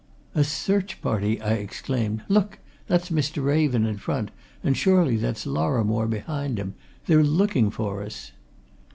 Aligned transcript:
"A 0.33 0.43
search 0.43 0.99
party!" 0.99 1.39
I 1.43 1.51
exclaimed. 1.57 2.23
"Look 2.27 2.57
that's 2.87 3.11
Mr. 3.11 3.45
Raven, 3.45 3.85
in 3.85 3.97
front, 3.97 4.31
and 4.63 4.75
surely 4.75 5.15
that's 5.15 5.45
Lorrimore, 5.45 6.07
behind 6.07 6.57
him. 6.57 6.73
They're 7.05 7.21
looking 7.21 7.69
for 7.69 8.01
us." 8.01 8.31